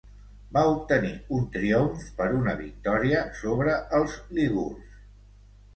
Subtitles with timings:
[0.55, 4.99] Va obtenir un triomf per una victòria sobre els lígurs.